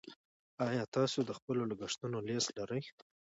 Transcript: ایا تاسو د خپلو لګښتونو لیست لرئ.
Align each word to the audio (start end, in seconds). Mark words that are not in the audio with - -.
ایا 0.67 0.83
تاسو 0.95 1.19
د 1.25 1.31
خپلو 1.37 1.61
لګښتونو 1.71 2.17
لیست 2.27 2.49
لرئ. 2.57 2.81